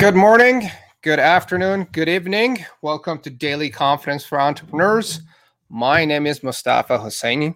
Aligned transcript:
Good 0.00 0.16
morning, 0.16 0.70
good 1.02 1.18
afternoon, 1.18 1.86
good 1.92 2.08
evening. 2.08 2.64
Welcome 2.80 3.18
to 3.18 3.28
Daily 3.28 3.68
Confidence 3.68 4.24
for 4.24 4.40
Entrepreneurs. 4.40 5.20
My 5.68 6.06
name 6.06 6.26
is 6.26 6.40
Mostafa 6.40 6.98
Hosseini, 6.98 7.54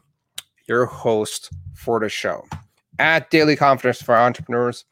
your 0.68 0.84
host 0.84 1.50
for 1.72 2.00
the 2.00 2.10
show. 2.10 2.44
At 2.98 3.30
Daily 3.30 3.56
Confidence 3.56 4.02
for 4.02 4.14
Entrepreneurs, 4.14 4.84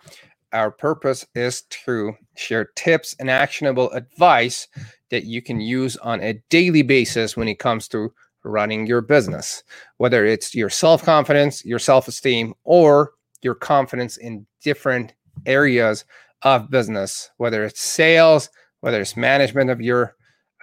our 0.54 0.70
purpose 0.70 1.26
is 1.34 1.60
to 1.84 2.14
share 2.36 2.70
tips 2.74 3.14
and 3.20 3.28
actionable 3.28 3.90
advice 3.90 4.66
that 5.10 5.24
you 5.26 5.42
can 5.42 5.60
use 5.60 5.98
on 5.98 6.22
a 6.22 6.40
daily 6.48 6.80
basis 6.80 7.36
when 7.36 7.48
it 7.48 7.58
comes 7.58 7.86
to 7.88 8.14
running 8.44 8.86
your 8.86 9.02
business, 9.02 9.62
whether 9.98 10.24
it's 10.24 10.54
your 10.54 10.70
self 10.70 11.04
confidence, 11.04 11.66
your 11.66 11.78
self 11.78 12.08
esteem, 12.08 12.54
or 12.64 13.12
your 13.42 13.54
confidence 13.54 14.16
in 14.16 14.46
different 14.62 15.12
areas 15.44 16.06
of 16.44 16.70
business, 16.70 17.30
whether 17.36 17.64
it's 17.64 17.80
sales, 17.80 18.50
whether 18.80 19.00
it's 19.00 19.16
management 19.16 19.70
of 19.70 19.80
your 19.80 20.16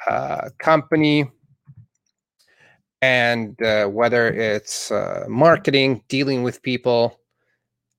uh, 0.08 0.50
company, 0.60 1.30
and 3.02 3.62
uh, 3.62 3.88
whether 3.88 4.28
it's 4.28 4.92
uh, 4.92 5.26
marketing, 5.28 6.04
dealing 6.10 6.44
with 6.44 6.62
people, 6.62 7.20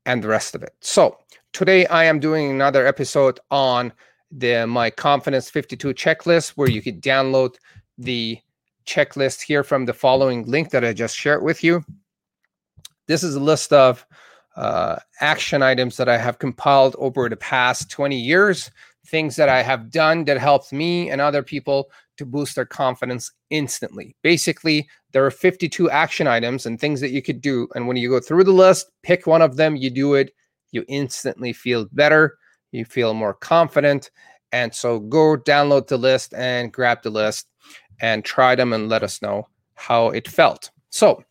and 0.06 0.22
the 0.22 0.28
rest 0.28 0.54
of 0.54 0.62
it. 0.62 0.74
So 0.80 1.18
today 1.52 1.86
I 1.86 2.04
am 2.04 2.20
doing 2.20 2.50
another 2.50 2.86
episode 2.86 3.40
on 3.50 3.92
the 4.30 4.66
my 4.66 4.90
confidence 4.90 5.50
52 5.50 5.88
checklist 5.94 6.50
where 6.50 6.70
you 6.70 6.80
can 6.80 7.00
download 7.00 7.54
the 7.98 8.38
checklist 8.86 9.42
here 9.42 9.64
from 9.64 9.84
the 9.84 9.92
following 9.92 10.44
link 10.46 10.70
that 10.70 10.84
I 10.84 10.92
just 10.92 11.16
shared 11.16 11.42
with 11.42 11.62
you. 11.64 11.84
This 13.06 13.22
is 13.22 13.34
a 13.34 13.40
list 13.40 13.72
of 13.72 14.06
uh, 14.56 14.96
action 15.20 15.62
items 15.62 15.96
that 15.96 16.08
I 16.08 16.18
have 16.18 16.38
compiled 16.38 16.96
over 16.98 17.28
the 17.28 17.36
past 17.36 17.90
20 17.90 18.18
years, 18.18 18.70
things 19.06 19.36
that 19.36 19.48
I 19.48 19.62
have 19.62 19.90
done 19.90 20.24
that 20.24 20.38
helped 20.38 20.72
me 20.72 21.10
and 21.10 21.20
other 21.20 21.42
people 21.42 21.90
to 22.18 22.26
boost 22.26 22.54
their 22.54 22.66
confidence 22.66 23.32
instantly. 23.50 24.14
Basically, 24.22 24.88
there 25.12 25.24
are 25.24 25.30
52 25.30 25.90
action 25.90 26.26
items 26.26 26.66
and 26.66 26.78
things 26.78 27.00
that 27.00 27.10
you 27.10 27.22
could 27.22 27.40
do. 27.40 27.68
And 27.74 27.88
when 27.88 27.96
you 27.96 28.08
go 28.08 28.20
through 28.20 28.44
the 28.44 28.52
list, 28.52 28.90
pick 29.02 29.26
one 29.26 29.42
of 29.42 29.56
them, 29.56 29.76
you 29.76 29.90
do 29.90 30.14
it, 30.14 30.34
you 30.70 30.84
instantly 30.88 31.52
feel 31.52 31.86
better, 31.92 32.38
you 32.72 32.84
feel 32.84 33.14
more 33.14 33.34
confident. 33.34 34.10
And 34.52 34.74
so 34.74 34.98
go 34.98 35.36
download 35.36 35.86
the 35.86 35.96
list 35.96 36.34
and 36.34 36.72
grab 36.72 37.02
the 37.02 37.10
list 37.10 37.46
and 38.00 38.24
try 38.24 38.54
them 38.54 38.72
and 38.72 38.88
let 38.88 39.02
us 39.02 39.22
know 39.22 39.48
how 39.74 40.08
it 40.08 40.28
felt. 40.28 40.70
So, 40.90 41.24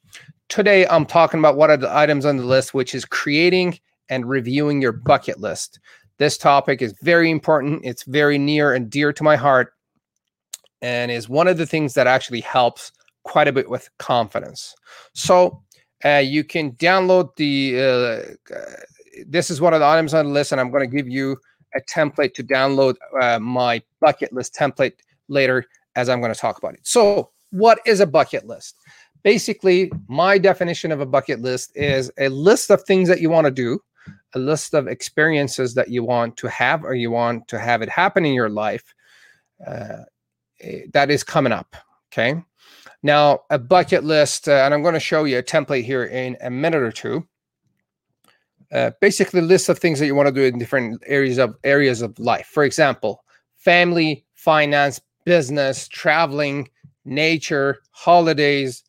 today 0.50 0.86
I'm 0.88 1.06
talking 1.06 1.40
about 1.40 1.56
what 1.56 1.70
are 1.70 1.78
the 1.78 1.96
items 1.96 2.26
on 2.26 2.38
the 2.38 2.46
list, 2.46 2.74
which 2.74 2.94
is 2.94 3.06
creating 3.06 3.80
and 4.10 4.28
reviewing 4.28 4.82
your 4.82 4.92
bucket 4.92 5.40
list. 5.40 5.80
This 6.18 6.38
topic 6.38 6.82
is 6.82 6.94
very 7.02 7.32
important. 7.32 7.86
It's 7.86 8.04
very 8.04 8.38
near 8.38 8.74
and 8.74 8.90
dear 8.90 9.14
to 9.14 9.24
my 9.24 9.36
heart 9.36 9.74
and 10.82 11.12
is 11.12 11.30
one 11.30 11.48
of 11.48 11.58
the 11.58 11.66
things 11.66 11.94
that 11.94 12.08
actually 12.08 12.42
helps 12.42 12.92
quite 13.24 13.48
a 13.48 13.54
bit 13.54 13.70
with 13.70 13.90
confidence. 14.00 14.76
So 15.14 15.62
uh, 16.04 16.24
you 16.26 16.44
can 16.44 16.72
download 16.74 17.36
the, 17.36 17.80
uh, 17.80 18.54
uh, 18.56 19.24
this 19.28 19.50
is 19.50 19.62
one 19.62 19.74
of 19.74 19.82
the 19.82 19.86
items 19.86 20.14
on 20.14 20.26
the 20.26 20.32
list, 20.32 20.52
and 20.52 20.60
I'm 20.60 20.72
going 20.72 20.90
to 20.90 20.96
give 20.96 21.08
you 21.08 21.38
a 21.76 21.82
template 21.82 22.34
to 22.36 22.44
download 22.44 22.96
uh, 23.22 23.40
my 23.40 23.82
bucket 24.00 24.34
list 24.34 24.56
template 24.56 24.94
later 25.28 25.66
as 25.96 26.10
I'm 26.10 26.22
going 26.22 26.34
to 26.34 26.40
talk 26.40 26.58
about 26.58 26.74
it. 26.74 26.82
So, 26.84 27.32
what 27.52 27.80
is 27.86 28.00
a 28.00 28.06
bucket 28.06 28.48
list? 28.48 28.76
Basically 29.24 29.92
my 30.08 30.38
definition 30.38 30.92
of 30.92 31.02
a 31.02 31.06
bucket 31.06 31.42
list 31.42 31.72
is 31.76 32.12
a 32.18 32.30
list 32.30 32.70
of 32.70 32.84
things 32.84 33.08
that 33.10 33.22
you 33.22 33.30
want 33.30 33.46
to 33.46 33.52
do 33.52 33.80
a 34.36 34.40
list 34.40 34.74
of 34.74 34.88
experiences 34.88 35.74
that 35.74 35.90
you 35.90 36.04
want 36.04 36.38
to 36.38 36.48
have 36.48 36.84
or 36.84 36.94
you 36.94 37.12
want 37.12 37.48
to 37.48 37.60
have 37.60 37.82
it 37.82 37.90
happen 37.90 38.26
in 38.26 38.34
your 38.34 38.50
life 38.50 38.94
uh, 39.68 40.04
eh, 40.62 40.82
that 40.94 41.10
is 41.10 41.24
coming 41.24 41.54
up 41.54 41.76
okay? 42.12 42.42
Now 43.04 43.42
a 43.50 43.60
bucket 43.60 44.04
list 44.04 44.48
uh, 44.48 44.64
and 44.64 44.74
i'm 44.74 44.82
going 44.82 44.94
to 44.94 45.00
show 45.00 45.24
you 45.24 45.38
a 45.38 45.44
template 45.44 45.84
here 45.84 46.06
in 46.06 46.38
a 46.42 46.50
minute 46.50 46.82
or 46.82 46.92
two 46.92 47.28
uh, 48.72 48.92
basically 49.02 49.42
list 49.42 49.68
of 49.70 49.80
things 49.80 50.00
that 50.00 50.06
you 50.06 50.14
want 50.16 50.28
to 50.28 50.34
do 50.34 50.44
in 50.44 50.60
different 50.60 51.02
areas 51.08 51.40
of 51.40 51.56
areas 51.64 52.02
of 52.02 52.18
life. 52.20 52.48
For 52.48 52.64
example 52.64 53.24
family 53.58 54.26
finance 54.36 55.02
business 55.26 55.88
traveling 55.88 56.70
nature 57.04 57.80
holidays 57.92 58.84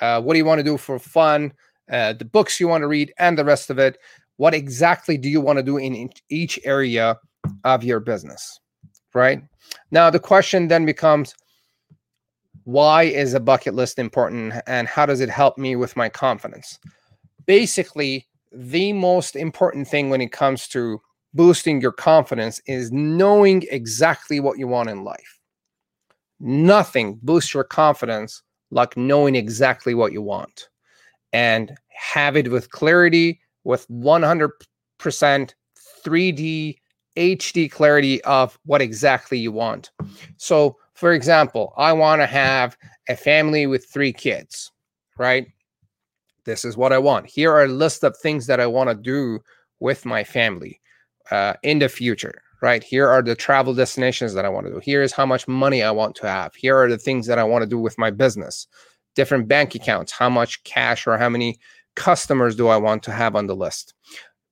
uh, 0.00 0.20
what 0.20 0.34
do 0.34 0.38
you 0.38 0.44
want 0.44 0.58
to 0.58 0.64
do 0.64 0.76
for 0.76 0.98
fun, 0.98 1.52
uh, 1.90 2.12
the 2.12 2.24
books 2.24 2.60
you 2.60 2.68
want 2.68 2.82
to 2.82 2.88
read, 2.88 3.12
and 3.18 3.38
the 3.38 3.44
rest 3.44 3.70
of 3.70 3.78
it. 3.78 3.98
What 4.36 4.54
exactly 4.54 5.16
do 5.16 5.28
you 5.28 5.40
want 5.40 5.58
to 5.58 5.62
do 5.62 5.78
in, 5.78 5.94
in 5.94 6.10
each 6.28 6.58
area 6.64 7.18
of 7.64 7.84
your 7.84 8.00
business? 8.00 8.60
Right 9.14 9.42
now, 9.90 10.10
the 10.10 10.20
question 10.20 10.68
then 10.68 10.84
becomes 10.84 11.34
why 12.64 13.04
is 13.04 13.32
a 13.32 13.40
bucket 13.40 13.74
list 13.74 13.98
important 13.98 14.52
and 14.66 14.88
how 14.88 15.06
does 15.06 15.20
it 15.20 15.30
help 15.30 15.56
me 15.56 15.76
with 15.76 15.96
my 15.96 16.08
confidence? 16.08 16.78
Basically, 17.46 18.26
the 18.52 18.92
most 18.92 19.36
important 19.36 19.86
thing 19.86 20.10
when 20.10 20.20
it 20.20 20.32
comes 20.32 20.66
to 20.68 21.00
boosting 21.32 21.80
your 21.80 21.92
confidence 21.92 22.60
is 22.66 22.90
knowing 22.90 23.64
exactly 23.70 24.40
what 24.40 24.58
you 24.58 24.66
want 24.66 24.90
in 24.90 25.04
life. 25.04 25.38
Nothing 26.40 27.20
boosts 27.22 27.54
your 27.54 27.64
confidence 27.64 28.42
like 28.70 28.96
knowing 28.96 29.36
exactly 29.36 29.94
what 29.94 30.12
you 30.12 30.22
want 30.22 30.68
and 31.32 31.76
have 31.88 32.36
it 32.36 32.50
with 32.50 32.70
clarity, 32.70 33.40
with 33.64 33.86
100% 33.88 34.50
3D 36.04 36.76
HD 37.16 37.70
clarity 37.70 38.22
of 38.24 38.58
what 38.64 38.82
exactly 38.82 39.38
you 39.38 39.50
want. 39.50 39.90
So, 40.36 40.76
for 40.94 41.12
example, 41.12 41.72
I 41.76 41.92
want 41.92 42.22
to 42.22 42.26
have 42.26 42.76
a 43.08 43.16
family 43.16 43.66
with 43.66 43.86
three 43.86 44.12
kids, 44.12 44.70
right? 45.18 45.46
This 46.44 46.64
is 46.64 46.76
what 46.76 46.92
I 46.92 46.98
want. 46.98 47.26
Here 47.26 47.50
are 47.52 47.64
a 47.64 47.68
list 47.68 48.04
of 48.04 48.16
things 48.16 48.46
that 48.46 48.60
I 48.60 48.66
want 48.66 48.88
to 48.90 48.94
do 48.94 49.40
with 49.80 50.04
my 50.04 50.24
family 50.24 50.80
uh, 51.30 51.54
in 51.62 51.78
the 51.80 51.88
future 51.88 52.42
right? 52.60 52.82
Here 52.82 53.08
are 53.08 53.22
the 53.22 53.34
travel 53.34 53.74
destinations 53.74 54.34
that 54.34 54.44
I 54.44 54.48
want 54.48 54.66
to 54.66 54.72
do. 54.72 54.78
Here 54.78 55.02
is 55.02 55.12
how 55.12 55.26
much 55.26 55.46
money 55.46 55.82
I 55.82 55.90
want 55.90 56.14
to 56.16 56.28
have. 56.28 56.54
Here 56.54 56.76
are 56.76 56.88
the 56.88 56.98
things 56.98 57.26
that 57.26 57.38
I 57.38 57.44
want 57.44 57.62
to 57.62 57.68
do 57.68 57.78
with 57.78 57.98
my 57.98 58.10
business. 58.10 58.66
Different 59.14 59.48
bank 59.48 59.74
accounts, 59.74 60.12
how 60.12 60.28
much 60.28 60.62
cash 60.64 61.06
or 61.06 61.16
how 61.16 61.28
many 61.28 61.58
customers 61.94 62.56
do 62.56 62.68
I 62.68 62.76
want 62.76 63.02
to 63.04 63.12
have 63.12 63.36
on 63.36 63.46
the 63.46 63.56
list? 63.56 63.94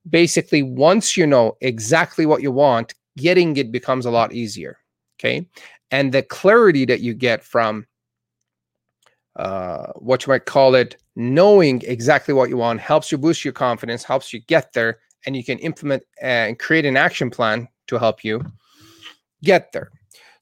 Basically, 0.09 0.63
once 0.63 1.17
you 1.17 1.27
know 1.27 1.57
exactly 1.61 2.27
what 2.27 2.43
you 2.43 2.51
want, 2.51 2.95
getting 3.17 3.57
it 3.57 3.73
becomes 3.73 4.07
a 4.07 4.11
lot 4.11 4.33
easier. 4.33 4.79
Okay. 5.19 5.47
And 5.91 6.13
the 6.13 6.23
clarity 6.23 6.85
that 6.87 7.01
you 7.01 7.15
get 7.15 7.45
from 7.45 7.87
uh, 9.37 9.87
what 9.97 10.27
you 10.27 10.33
might 10.33 10.47
call 10.47 10.75
it, 10.75 10.97
knowing 11.17 11.83
exactly 11.83 12.35
what 12.35 12.49
you 12.49 12.57
want 12.57 12.81
helps 12.81 13.13
you 13.13 13.19
boost 13.19 13.45
your 13.45 13.53
confidence, 13.53 14.03
helps 14.03 14.33
you 14.33 14.41
get 14.41 14.73
there, 14.73 14.99
and 15.27 15.37
you 15.37 15.45
can 15.45 15.59
implement 15.61 16.03
and 16.21 16.59
create 16.59 16.85
an 16.85 16.97
action 16.97 17.31
plan 17.31 17.69
to 17.89 17.99
help 17.99 18.25
you 18.25 18.45
get 19.43 19.73
there. 19.73 19.91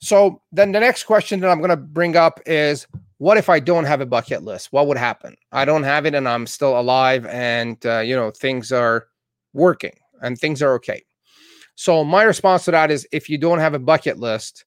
So 0.00 0.42
then 0.50 0.72
the 0.72 0.80
next 0.80 1.04
question 1.04 1.40
that 1.40 1.50
I'm 1.50 1.58
going 1.58 1.70
to 1.70 1.76
bring 1.76 2.16
up 2.16 2.40
is 2.44 2.86
what 3.18 3.36
if 3.36 3.48
I 3.48 3.60
don't 3.60 3.84
have 3.84 4.00
a 4.00 4.06
bucket 4.06 4.42
list? 4.42 4.72
What 4.72 4.88
would 4.88 4.96
happen? 4.96 5.36
I 5.52 5.64
don't 5.64 5.84
have 5.84 6.06
it 6.06 6.14
and 6.14 6.28
I'm 6.28 6.46
still 6.46 6.78
alive 6.78 7.24
and 7.26 7.84
uh, 7.86 8.00
you 8.00 8.16
know 8.16 8.32
things 8.32 8.72
are 8.72 9.06
working 9.52 9.94
and 10.20 10.36
things 10.36 10.60
are 10.60 10.74
okay. 10.74 11.04
So 11.76 12.02
my 12.02 12.24
response 12.24 12.64
to 12.64 12.72
that 12.72 12.90
is 12.90 13.06
if 13.12 13.28
you 13.28 13.38
don't 13.38 13.60
have 13.60 13.74
a 13.74 13.78
bucket 13.78 14.18
list 14.18 14.64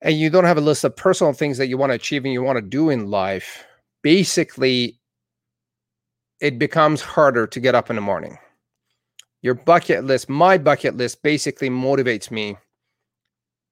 and 0.00 0.18
you 0.18 0.30
don't 0.30 0.44
have 0.44 0.58
a 0.58 0.62
list 0.62 0.82
of 0.84 0.96
personal 0.96 1.34
things 1.34 1.58
that 1.58 1.68
you 1.68 1.76
want 1.76 1.90
to 1.90 1.94
achieve 1.94 2.24
and 2.24 2.32
you 2.32 2.42
want 2.42 2.56
to 2.56 2.62
do 2.62 2.88
in 2.88 3.10
life, 3.10 3.64
basically 4.02 4.98
it 6.40 6.58
becomes 6.58 7.02
harder 7.02 7.46
to 7.46 7.60
get 7.60 7.74
up 7.74 7.90
in 7.90 7.96
the 7.96 8.02
morning 8.02 8.38
your 9.42 9.54
bucket 9.54 10.04
list, 10.04 10.28
my 10.28 10.58
bucket 10.58 10.96
list 10.96 11.22
basically 11.22 11.70
motivates 11.70 12.30
me 12.30 12.56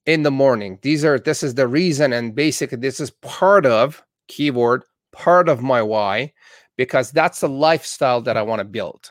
in 0.06 0.22
the 0.22 0.30
morning. 0.30 0.78
These 0.82 1.04
are 1.04 1.18
this 1.18 1.42
is 1.42 1.54
the 1.54 1.68
reason 1.68 2.12
and 2.12 2.34
basically 2.34 2.78
this 2.78 3.00
is 3.00 3.10
part 3.10 3.66
of 3.66 4.02
keyword, 4.26 4.82
part 5.12 5.48
of 5.48 5.62
my 5.62 5.82
why 5.82 6.32
because 6.76 7.10
that's 7.10 7.40
the 7.40 7.48
lifestyle 7.48 8.22
that 8.22 8.36
I 8.36 8.42
want 8.42 8.60
to 8.60 8.64
build. 8.64 9.10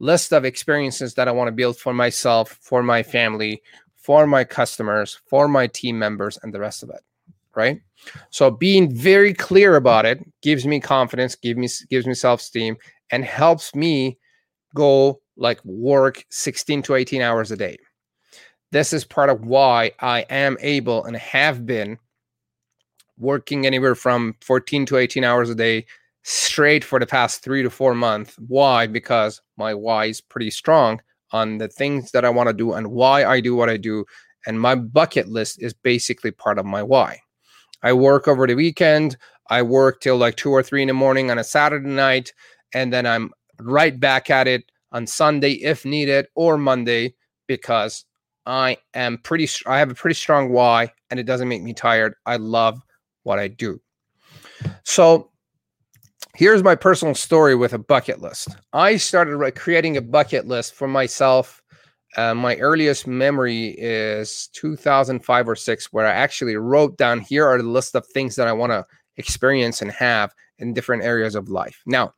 List 0.00 0.32
of 0.32 0.44
experiences 0.44 1.14
that 1.14 1.28
I 1.28 1.32
want 1.32 1.48
to 1.48 1.52
build 1.52 1.76
for 1.76 1.94
myself, 1.94 2.58
for 2.60 2.82
my 2.82 3.02
family, 3.02 3.62
for 3.94 4.26
my 4.26 4.44
customers, 4.44 5.20
for 5.26 5.46
my 5.46 5.66
team 5.68 5.98
members 5.98 6.38
and 6.42 6.52
the 6.52 6.60
rest 6.60 6.82
of 6.82 6.90
it, 6.90 7.02
right? 7.54 7.80
So 8.30 8.50
being 8.50 8.94
very 8.94 9.32
clear 9.32 9.76
about 9.76 10.06
it 10.06 10.20
gives 10.42 10.66
me 10.66 10.80
confidence, 10.80 11.34
gives 11.36 11.58
me 11.58 11.68
gives 11.88 12.06
me 12.06 12.14
self-esteem 12.14 12.76
and 13.10 13.24
helps 13.24 13.74
me 13.74 14.18
go 14.74 15.20
like 15.36 15.64
work 15.64 16.24
16 16.30 16.82
to 16.82 16.94
18 16.94 17.22
hours 17.22 17.50
a 17.50 17.56
day. 17.56 17.76
This 18.72 18.92
is 18.92 19.04
part 19.04 19.30
of 19.30 19.44
why 19.44 19.92
I 20.00 20.20
am 20.28 20.56
able 20.60 21.04
and 21.04 21.16
have 21.16 21.66
been 21.66 21.98
working 23.18 23.66
anywhere 23.66 23.94
from 23.94 24.34
14 24.40 24.86
to 24.86 24.96
18 24.96 25.24
hours 25.24 25.50
a 25.50 25.54
day 25.54 25.86
straight 26.22 26.84
for 26.84 26.98
the 26.98 27.06
past 27.06 27.42
three 27.42 27.62
to 27.62 27.70
four 27.70 27.94
months. 27.94 28.36
Why? 28.48 28.86
Because 28.86 29.40
my 29.56 29.74
why 29.74 30.06
is 30.06 30.20
pretty 30.20 30.50
strong. 30.50 31.00
on 31.32 31.58
the 31.58 31.66
things 31.68 32.12
that 32.12 32.24
I 32.24 32.30
want 32.30 32.48
to 32.48 32.52
do 32.52 32.72
and 32.72 32.92
why 32.92 33.24
I 33.24 33.40
do 33.40 33.56
what 33.56 33.68
I 33.68 33.76
do. 33.76 34.04
And 34.46 34.60
my 34.60 34.76
bucket 34.76 35.28
list 35.28 35.60
is 35.60 35.74
basically 35.74 36.30
part 36.30 36.58
of 36.58 36.64
my 36.64 36.82
why. 36.82 37.20
I 37.82 37.92
work 37.92 38.28
over 38.28 38.46
the 38.46 38.54
weekend. 38.54 39.16
I 39.50 39.62
work 39.62 40.00
till 40.00 40.16
like 40.16 40.36
two 40.36 40.50
or 40.50 40.62
three 40.62 40.82
in 40.82 40.88
the 40.88 40.94
morning 40.94 41.30
on 41.30 41.38
a 41.38 41.44
Saturday 41.44 41.88
night, 41.88 42.32
and 42.74 42.92
then 42.92 43.06
I'm 43.06 43.32
right 43.60 43.98
back 43.98 44.30
at 44.30 44.48
it 44.48 44.70
on 44.96 45.06
Sunday 45.06 45.52
if 45.52 45.84
needed 45.84 46.26
or 46.34 46.56
Monday 46.56 47.14
because 47.46 48.06
I 48.46 48.78
am 48.94 49.18
pretty 49.18 49.46
I 49.66 49.78
have 49.78 49.90
a 49.90 49.94
pretty 49.94 50.14
strong 50.14 50.48
why 50.48 50.90
and 51.10 51.20
it 51.20 51.26
doesn't 51.26 51.50
make 51.50 51.62
me 51.62 51.74
tired. 51.74 52.14
I 52.24 52.36
love 52.36 52.80
what 53.24 53.38
I 53.38 53.48
do. 53.48 53.78
So 54.84 55.30
here's 56.34 56.62
my 56.62 56.74
personal 56.74 57.14
story 57.14 57.54
with 57.54 57.74
a 57.74 57.78
bucket 57.78 58.22
list. 58.22 58.56
I 58.72 58.96
started 58.96 59.54
creating 59.54 59.98
a 59.98 60.00
bucket 60.00 60.46
list 60.46 60.72
for 60.72 60.88
myself. 60.88 61.62
Uh, 62.16 62.34
my 62.34 62.56
earliest 62.56 63.06
memory 63.06 63.74
is 63.76 64.48
2005 64.54 65.48
or 65.48 65.56
6 65.56 65.92
where 65.92 66.06
I 66.06 66.12
actually 66.12 66.56
wrote 66.56 66.96
down 66.96 67.20
here 67.20 67.46
are 67.46 67.58
the 67.58 67.68
list 67.68 67.94
of 67.94 68.06
things 68.06 68.34
that 68.36 68.48
I 68.48 68.52
want 68.52 68.72
to 68.72 68.86
experience 69.18 69.82
and 69.82 69.90
have 69.90 70.32
in 70.58 70.72
different 70.72 71.04
areas 71.04 71.34
of 71.34 71.50
life. 71.50 71.82
Now, 71.84 72.14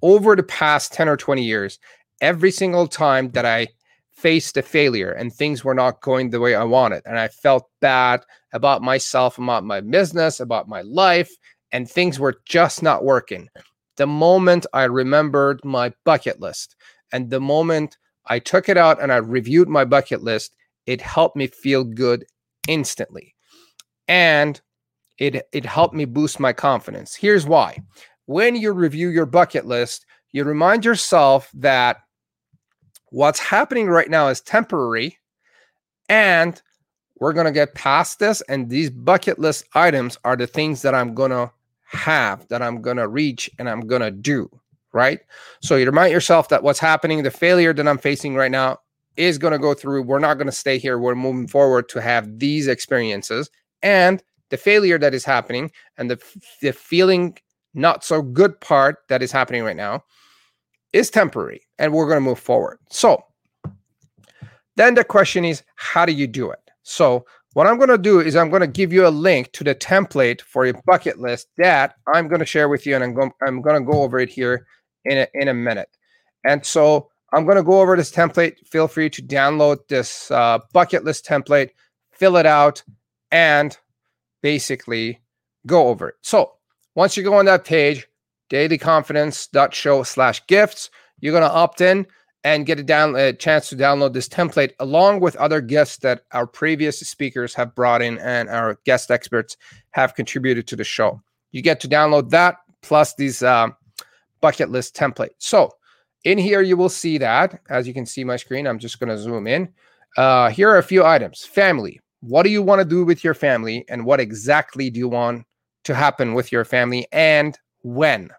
over 0.00 0.34
the 0.34 0.42
past 0.42 0.92
10 0.94 1.08
or 1.08 1.16
20 1.16 1.42
years, 1.42 1.78
every 2.22 2.52
single 2.52 2.86
time 2.86 3.30
that 3.32 3.44
I 3.44 3.68
faced 4.12 4.56
a 4.56 4.62
failure 4.62 5.10
and 5.10 5.32
things 5.32 5.64
were 5.64 5.74
not 5.74 6.00
going 6.00 6.30
the 6.30 6.40
way 6.40 6.54
I 6.54 6.64
wanted, 6.64 7.02
and 7.04 7.18
I 7.18 7.28
felt 7.28 7.68
bad 7.80 8.24
about 8.52 8.80
myself, 8.80 9.36
about 9.36 9.64
my 9.64 9.80
business, 9.80 10.40
about 10.40 10.68
my 10.68 10.80
life, 10.82 11.30
and 11.72 11.90
things 11.90 12.18
were 12.18 12.36
just 12.46 12.82
not 12.82 13.04
working. 13.04 13.48
The 13.96 14.06
moment 14.06 14.64
I 14.72 14.84
remembered 14.84 15.62
my 15.64 15.92
bucket 16.04 16.40
list 16.40 16.76
and 17.12 17.28
the 17.28 17.40
moment 17.40 17.98
I 18.26 18.38
took 18.38 18.68
it 18.68 18.78
out 18.78 19.02
and 19.02 19.12
I 19.12 19.16
reviewed 19.16 19.68
my 19.68 19.84
bucket 19.84 20.22
list, 20.22 20.54
it 20.86 21.00
helped 21.00 21.36
me 21.36 21.48
feel 21.48 21.84
good 21.84 22.24
instantly. 22.68 23.34
And 24.08 24.60
it 25.18 25.46
it 25.52 25.66
helped 25.66 25.94
me 25.94 26.04
boost 26.04 26.40
my 26.40 26.52
confidence. 26.52 27.14
Here's 27.14 27.46
why. 27.46 27.82
When 28.26 28.56
you 28.56 28.72
review 28.72 29.08
your 29.08 29.26
bucket 29.26 29.66
list, 29.66 30.06
you 30.32 30.44
remind 30.44 30.84
yourself 30.84 31.50
that 31.54 31.98
what's 33.12 33.38
happening 33.38 33.88
right 33.88 34.08
now 34.08 34.28
is 34.28 34.40
temporary 34.40 35.18
and 36.08 36.60
we're 37.20 37.34
going 37.34 37.46
to 37.46 37.52
get 37.52 37.74
past 37.74 38.18
this 38.18 38.40
and 38.48 38.70
these 38.70 38.88
bucket 38.88 39.38
list 39.38 39.66
items 39.74 40.16
are 40.24 40.34
the 40.34 40.46
things 40.46 40.80
that 40.82 40.94
I'm 40.94 41.14
going 41.14 41.30
to 41.30 41.52
have 41.84 42.48
that 42.48 42.62
I'm 42.62 42.80
going 42.80 42.96
to 42.96 43.06
reach 43.06 43.50
and 43.58 43.68
I'm 43.68 43.82
going 43.82 44.00
to 44.00 44.10
do, 44.10 44.50
right? 44.94 45.20
So 45.60 45.76
you 45.76 45.84
remind 45.84 46.10
yourself 46.10 46.48
that 46.48 46.62
what's 46.62 46.78
happening, 46.78 47.22
the 47.22 47.30
failure 47.30 47.74
that 47.74 47.86
I'm 47.86 47.98
facing 47.98 48.34
right 48.34 48.50
now 48.50 48.78
is 49.18 49.36
going 49.36 49.52
to 49.52 49.58
go 49.58 49.74
through. 49.74 50.02
We're 50.02 50.18
not 50.18 50.38
going 50.38 50.46
to 50.46 50.52
stay 50.52 50.78
here. 50.78 50.98
We're 50.98 51.14
moving 51.14 51.48
forward 51.48 51.90
to 51.90 52.00
have 52.00 52.38
these 52.38 52.66
experiences 52.66 53.50
and 53.82 54.22
the 54.48 54.56
failure 54.56 54.98
that 54.98 55.12
is 55.12 55.26
happening 55.26 55.70
and 55.98 56.10
the, 56.10 56.18
the 56.62 56.72
feeling 56.72 57.36
not 57.74 58.04
so 58.04 58.22
good 58.22 58.58
part 58.60 59.00
that 59.10 59.22
is 59.22 59.32
happening 59.32 59.64
right 59.64 59.76
now 59.76 60.02
is 60.94 61.10
temporary 61.10 61.62
and 61.82 61.92
we're 61.92 62.06
going 62.06 62.16
to 62.16 62.20
move 62.20 62.38
forward. 62.38 62.78
So 62.88 63.24
then 64.76 64.94
the 64.94 65.04
question 65.04 65.44
is, 65.44 65.64
how 65.74 66.06
do 66.06 66.12
you 66.12 66.28
do 66.28 66.50
it? 66.50 66.70
So 66.84 67.26
what 67.54 67.66
I'm 67.66 67.76
going 67.76 67.90
to 67.90 67.98
do 67.98 68.20
is 68.20 68.36
I'm 68.36 68.50
going 68.50 68.60
to 68.60 68.68
give 68.68 68.92
you 68.92 69.06
a 69.06 69.10
link 69.10 69.50
to 69.52 69.64
the 69.64 69.74
template 69.74 70.40
for 70.40 70.64
your 70.64 70.80
bucket 70.86 71.20
list 71.20 71.48
that 71.58 71.96
I'm 72.14 72.28
going 72.28 72.38
to 72.38 72.46
share 72.46 72.68
with 72.68 72.86
you 72.86 72.94
and 72.94 73.02
I'm 73.04 73.14
going, 73.14 73.32
I'm 73.46 73.60
going 73.60 73.84
to 73.84 73.92
go 73.92 74.02
over 74.02 74.20
it 74.20 74.30
here 74.30 74.66
in 75.04 75.18
a, 75.18 75.26
in 75.34 75.48
a 75.48 75.54
minute. 75.54 75.88
And 76.44 76.64
so 76.64 77.10
I'm 77.34 77.44
going 77.44 77.56
to 77.56 77.64
go 77.64 77.80
over 77.80 77.96
this 77.96 78.12
template. 78.12 78.64
Feel 78.66 78.86
free 78.86 79.10
to 79.10 79.22
download 79.22 79.88
this 79.88 80.30
uh, 80.30 80.60
bucket 80.72 81.04
list 81.04 81.26
template, 81.26 81.70
fill 82.12 82.36
it 82.36 82.46
out, 82.46 82.82
and 83.32 83.76
basically 84.40 85.20
go 85.66 85.88
over 85.88 86.10
it. 86.10 86.14
So 86.22 86.52
once 86.94 87.16
you 87.16 87.24
go 87.24 87.34
on 87.34 87.46
that 87.46 87.64
page, 87.64 88.06
dailyconfidence.show 88.50 90.04
slash 90.04 90.46
gifts, 90.46 90.90
you're 91.22 91.32
going 91.32 91.48
to 91.48 91.50
opt 91.50 91.80
in 91.80 92.06
and 92.44 92.66
get 92.66 92.78
a, 92.78 92.82
down, 92.82 93.16
a 93.16 93.32
chance 93.32 93.70
to 93.70 93.76
download 93.76 94.12
this 94.12 94.28
template 94.28 94.72
along 94.80 95.20
with 95.20 95.36
other 95.36 95.62
gifts 95.62 95.96
that 95.98 96.24
our 96.32 96.46
previous 96.46 97.00
speakers 97.00 97.54
have 97.54 97.74
brought 97.74 98.02
in 98.02 98.18
and 98.18 98.50
our 98.50 98.78
guest 98.84 99.10
experts 99.10 99.56
have 99.92 100.14
contributed 100.14 100.66
to 100.66 100.76
the 100.76 100.84
show. 100.84 101.22
You 101.52 101.62
get 101.62 101.80
to 101.80 101.88
download 101.88 102.28
that 102.30 102.56
plus 102.82 103.14
these 103.14 103.42
uh, 103.42 103.68
bucket 104.42 104.70
list 104.70 104.94
template. 104.94 105.30
So 105.38 105.70
in 106.24 106.36
here, 106.36 106.60
you 106.60 106.76
will 106.76 106.90
see 106.90 107.16
that 107.18 107.60
as 107.70 107.88
you 107.88 107.94
can 107.94 108.04
see 108.04 108.24
my 108.24 108.36
screen, 108.36 108.66
I'm 108.66 108.78
just 108.78 109.00
going 109.00 109.08
to 109.08 109.18
zoom 109.18 109.46
in. 109.46 109.72
Uh, 110.18 110.50
here 110.50 110.68
are 110.68 110.78
a 110.78 110.82
few 110.82 111.04
items 111.04 111.44
family, 111.44 111.98
what 112.22 112.44
do 112.44 112.50
you 112.50 112.62
want 112.62 112.80
to 112.80 112.84
do 112.84 113.04
with 113.04 113.24
your 113.24 113.34
family 113.34 113.84
and 113.88 114.04
what 114.04 114.20
exactly 114.20 114.88
do 114.90 114.98
you 114.98 115.08
want 115.08 115.44
to 115.84 115.94
happen 115.94 116.34
with 116.34 116.52
your 116.52 116.64
family 116.64 117.06
and 117.10 117.58
when 117.82 118.30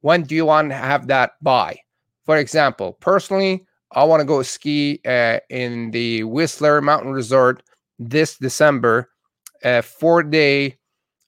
when 0.00 0.22
do 0.22 0.34
you 0.34 0.46
want 0.46 0.70
to 0.70 0.74
have 0.74 1.06
that 1.06 1.32
by 1.42 1.78
for 2.30 2.36
example 2.36 2.92
personally 3.00 3.66
i 3.92 4.04
want 4.04 4.20
to 4.20 4.24
go 4.24 4.42
ski 4.42 5.00
uh, 5.04 5.38
in 5.48 5.90
the 5.90 6.22
whistler 6.24 6.80
mountain 6.80 7.12
resort 7.12 7.62
this 7.98 8.38
december 8.38 9.10
a 9.62 9.82
four 9.82 10.22
day 10.22 10.78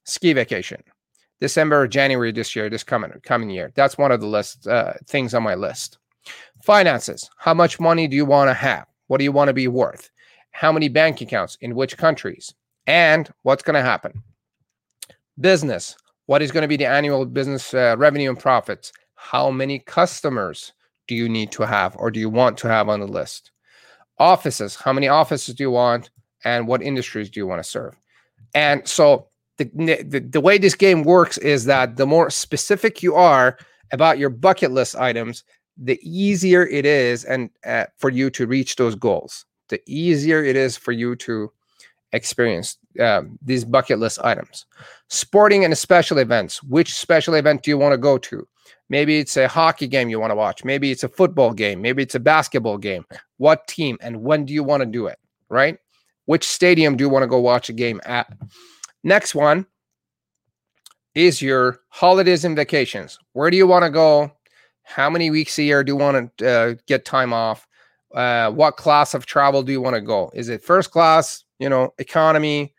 ski 0.05 0.33
vacation. 0.33 0.83
December 1.41 1.83
or 1.83 1.89
january 1.89 2.31
this 2.33 2.55
year 2.55 2.71
this 2.71 2.85
coming 2.85 3.11
coming 3.25 3.51
year. 3.51 3.73
That's 3.75 3.99
one 3.99 4.13
of 4.13 4.21
the 4.21 4.27
list 4.27 4.67
uh, 4.67 4.95
things 5.07 5.35
on 5.35 5.43
my 5.43 5.55
list. 5.55 5.99
Finances. 6.63 7.29
How 7.37 7.55
much 7.55 7.81
money 7.81 8.07
do 8.07 8.15
you 8.15 8.25
want 8.25 8.49
to 8.49 8.55
have? 8.55 8.87
What 9.09 9.19
do 9.19 9.25
you 9.25 9.33
want 9.33 9.49
to 9.49 9.55
be 9.55 9.69
worth? 9.69 10.11
How 10.53 10.71
many 10.71 10.89
bank 10.89 11.21
accounts? 11.21 11.59
In 11.61 11.75
which 11.75 11.99
countries, 11.99 12.55
and 12.87 13.29
what's 13.43 13.63
going 13.63 13.75
to 13.75 13.83
happen. 13.83 14.23
Business, 15.41 15.97
what 16.27 16.43
is 16.43 16.53
going 16.53 16.63
to 16.63 16.69
be 16.69 16.77
the 16.77 16.87
annual 16.87 17.27
business 17.27 17.75
uh, 17.75 17.97
revenue 17.99 18.31
and 18.31 18.39
profits? 18.39 18.93
How 19.17 19.51
many 19.51 19.81
customers 19.81 20.73
do 21.09 21.15
you 21.15 21.29
need 21.29 21.53
to 21.53 21.65
have 21.65 21.97
or 21.97 22.11
do 22.11 22.21
you 22.21 22.31
want 22.31 22.59
to 22.59 22.69
have 22.69 22.89
on 22.89 23.01
the 23.01 23.07
list? 23.07 23.51
Offices, 24.19 24.77
how 24.77 24.93
many 24.93 25.09
offices 25.09 25.55
do 25.55 25.65
you 25.65 25.71
want, 25.71 26.11
and 26.45 26.69
what 26.69 26.83
industries 26.83 27.31
do 27.31 27.41
you 27.41 27.47
want 27.47 27.63
to 27.63 27.69
serve? 27.69 27.95
And 28.55 28.87
so 28.87 29.27
the, 29.59 29.65
the, 30.07 30.21
the 30.21 30.41
way 30.41 30.59
this 30.59 30.75
game 30.75 31.03
works 31.03 31.39
is 31.39 31.65
that 31.65 31.97
the 31.97 32.07
more 32.07 32.31
specific 32.31 33.03
you 33.03 33.15
are 33.15 33.59
about 33.91 34.19
your 34.19 34.31
bucket 34.31 34.71
list 34.71 34.97
items, 34.97 35.45
the 35.77 35.99
easier 36.03 36.67
it 36.67 36.85
is 36.85 37.25
and 37.25 37.51
uh, 37.67 37.87
for 37.99 38.11
you 38.11 38.31
to 38.31 38.47
reach 38.47 38.77
those 38.77 38.95
goals 38.95 39.47
the 39.73 39.83
easier 39.87 40.45
it 40.45 40.55
is 40.55 40.77
for 40.77 40.93
you 40.93 41.17
to 41.17 41.51
experience 42.13 42.77
uh, 43.01 43.23
these 43.41 43.65
bucket 43.65 43.99
list 43.99 44.19
items. 44.23 44.67
Sporting 45.09 45.65
and 45.65 45.77
special 45.77 46.19
events. 46.19 46.63
Which 46.63 46.95
special 46.95 47.35
event 47.35 47.63
do 47.63 47.71
you 47.71 47.79
want 47.79 47.95
to 47.95 47.99
go 47.99 48.19
to? 48.19 48.47
Maybe 48.93 49.19
it's 49.19 49.37
a 49.37 49.49
hockey 49.49 49.89
game 49.89 50.09
you 50.09 50.21
want 50.21 50.31
to 50.31 50.37
watch. 50.37 50.65
Maybe 50.65 50.91
it's 50.91 51.03
a 51.03 51.09
football 51.09 51.53
game. 51.53 51.81
Maybe 51.81 52.03
it's 52.03 52.15
a 52.15 52.21
basketball 52.21 52.79
game. 52.79 53.05
What 53.39 53.67
team 53.67 53.97
and 54.03 54.23
when 54.23 54.45
do 54.45 54.53
you 54.53 54.63
want 54.63 54.83
to 54.83 54.87
do 54.87 55.07
it? 55.07 55.19
Right? 55.49 55.79
Which 56.27 56.47
stadium 56.47 56.97
do 56.97 57.05
you 57.05 57.11
want 57.11 57.23
to 57.23 57.27
go 57.27 57.41
watch 57.41 57.69
a 57.69 57.73
game 57.73 58.01
at? 58.05 58.31
Next 59.03 59.35
one 59.35 59.67
is 61.15 61.43
your 61.43 61.81
holidays 61.89 62.45
and 62.45 62.55
vacations. 62.55 63.19
Where 63.33 63.51
do 63.51 63.57
you 63.57 63.67
want 63.67 63.85
to 63.85 63.91
go? 63.91 64.31
How 64.85 65.09
many 65.11 65.31
weeks 65.31 65.59
a 65.59 65.63
year 65.63 65.83
do 65.83 65.93
you 65.93 65.97
want 65.97 66.37
to 66.39 66.49
uh, 66.49 66.75
get 66.87 67.05
time 67.05 67.33
off? 67.33 67.67
uh, 68.15 68.51
what 68.51 68.77
class 68.77 69.15
of 69.15 69.27
travel 69.27 69.63
do 69.63 69.73
you 69.73 69.81
want 69.81 69.95
to 69.95 70.01
go? 70.01 70.31
Is 70.35 70.49
it 70.49 70.63
first 70.63 70.91
class, 70.91 71.45
you 71.59 71.69
know, 71.69 71.95
economy, 71.99 72.75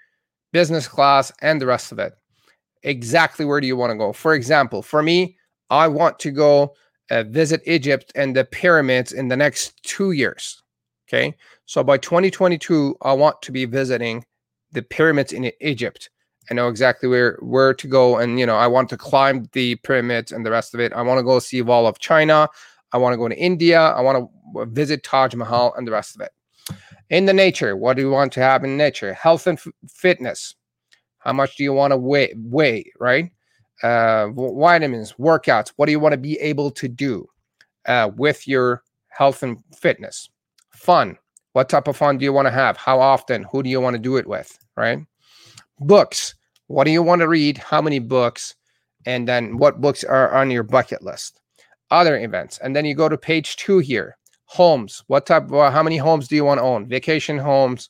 business 0.51 0.87
class, 0.87 1.31
and 1.41 1.59
the 1.59 1.65
rest 1.65 1.91
of 1.91 1.99
it? 1.99 2.13
Exactly 2.83 3.45
where 3.45 3.61
do 3.61 3.67
you 3.67 3.77
want 3.77 3.91
to 3.91 3.97
go? 3.97 4.13
For 4.13 4.33
example, 4.33 4.81
for 4.81 5.01
me, 5.01 5.37
I 5.69 5.87
want 5.87 6.19
to 6.19 6.31
go 6.31 6.75
uh, 7.11 7.23
visit 7.23 7.61
Egypt 7.65 8.11
and 8.15 8.35
the 8.35 8.45
pyramids 8.45 9.11
in 9.13 9.27
the 9.27 9.37
next 9.37 9.81
two 9.83 10.11
years. 10.11 10.61
Okay. 11.07 11.35
So 11.65 11.83
by 11.83 11.97
2022, 11.97 12.97
I 13.01 13.13
want 13.13 13.41
to 13.43 13.51
be 13.51 13.65
visiting 13.65 14.25
the 14.71 14.81
pyramids 14.81 15.31
in 15.31 15.51
Egypt. 15.61 16.09
I 16.49 16.53
know 16.55 16.67
exactly 16.67 17.07
where 17.07 17.37
where 17.41 17.73
to 17.73 17.87
go, 17.87 18.17
and 18.17 18.39
you 18.39 18.45
know 18.45 18.55
I 18.55 18.67
want 18.67 18.89
to 18.89 18.97
climb 18.97 19.47
the 19.53 19.75
pyramids 19.77 20.31
and 20.31 20.45
the 20.45 20.51
rest 20.51 20.73
of 20.73 20.79
it. 20.79 20.91
I 20.93 21.01
want 21.01 21.19
to 21.19 21.23
go 21.23 21.39
see 21.39 21.61
Wall 21.61 21.87
of 21.87 21.99
China. 21.99 22.49
I 22.91 22.97
want 22.97 23.13
to 23.13 23.17
go 23.17 23.29
to 23.29 23.37
India. 23.37 23.79
I 23.79 24.01
want 24.01 24.29
to 24.55 24.65
visit 24.65 25.03
Taj 25.03 25.33
Mahal 25.35 25.73
and 25.77 25.87
the 25.87 25.91
rest 25.91 26.15
of 26.15 26.21
it. 26.21 26.31
In 27.09 27.25
the 27.25 27.33
nature, 27.33 27.77
what 27.77 27.95
do 27.95 28.01
you 28.01 28.11
want 28.11 28.33
to 28.33 28.39
have 28.41 28.63
in 28.63 28.75
nature? 28.75 29.13
Health 29.13 29.47
and 29.47 29.57
f- 29.57 29.67
fitness. 29.87 30.55
How 31.19 31.31
much 31.31 31.55
do 31.55 31.63
you 31.63 31.73
want 31.73 31.91
to 31.91 31.97
weigh, 31.97 32.33
weigh 32.37 32.91
right? 32.99 33.31
Uh, 33.81 34.29
vitamins, 34.29 35.13
workouts. 35.13 35.73
What 35.75 35.87
do 35.87 35.91
you 35.91 35.99
want 35.99 36.13
to 36.13 36.17
be 36.17 36.39
able 36.39 36.71
to 36.71 36.87
do 36.87 37.27
uh, 37.85 38.11
with 38.15 38.47
your 38.47 38.83
health 39.09 39.43
and 39.43 39.57
fitness? 39.75 40.29
Fun. 40.69 41.17
What 41.53 41.69
type 41.69 41.87
of 41.87 41.97
fun 41.97 42.17
do 42.17 42.25
you 42.25 42.33
want 42.33 42.47
to 42.47 42.51
have? 42.51 42.77
How 42.77 42.99
often? 42.99 43.43
Who 43.51 43.63
do 43.63 43.69
you 43.69 43.81
want 43.81 43.95
to 43.95 43.99
do 43.99 44.17
it 44.17 44.27
with? 44.27 44.57
Right? 44.77 44.99
Books. 45.79 46.35
What 46.67 46.85
do 46.85 46.91
you 46.91 47.03
want 47.03 47.21
to 47.21 47.27
read? 47.27 47.57
How 47.57 47.81
many 47.81 47.99
books? 47.99 48.55
And 49.05 49.27
then 49.27 49.57
what 49.57 49.81
books 49.81 50.03
are 50.03 50.33
on 50.33 50.49
your 50.49 50.63
bucket 50.63 51.03
list? 51.03 51.41
other 51.93 52.17
events. 52.19 52.57
And 52.57 52.75
then 52.75 52.85
you 52.85 52.95
go 52.95 53.07
to 53.07 53.17
page 53.17 53.55
two 53.55 53.77
here 53.79 54.17
homes. 54.45 55.03
What 55.07 55.25
type? 55.25 55.47
Well, 55.47 55.71
how 55.71 55.83
many 55.83 55.97
homes 55.97 56.27
do 56.27 56.35
you 56.35 56.43
want 56.43 56.59
to 56.59 56.63
own? 56.63 56.87
Vacation 56.87 57.37
homes, 57.37 57.89